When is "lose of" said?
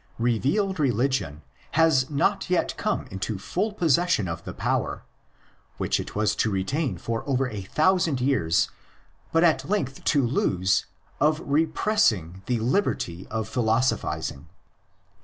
10.25-11.39